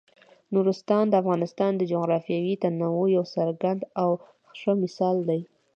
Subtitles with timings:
[0.53, 4.09] نورستان د افغانستان د جغرافیوي تنوع یو څرګند او
[4.59, 5.41] ښه مثال دی.